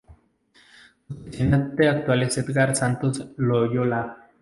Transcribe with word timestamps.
Su 1.07 1.15
presidente 1.15 1.87
actual 1.87 2.23
es 2.23 2.35
Edgar 2.39 2.75
Santos 2.75 3.23
Loyola. 3.37 4.17